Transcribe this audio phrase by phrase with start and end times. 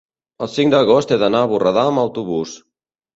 [0.45, 2.55] el cinc d'agost he d'anar a Borredà amb autobús.